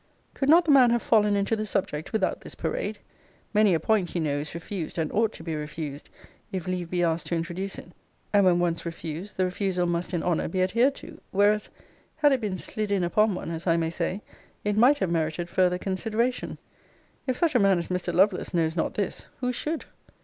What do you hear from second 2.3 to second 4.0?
this parade? Many a